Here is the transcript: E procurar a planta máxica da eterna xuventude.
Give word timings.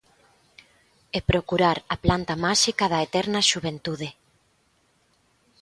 E 1.17 1.19
procurar 1.31 1.77
a 1.93 1.95
planta 2.05 2.33
máxica 2.45 2.85
da 2.93 2.99
eterna 3.07 3.47
xuventude. 3.49 4.09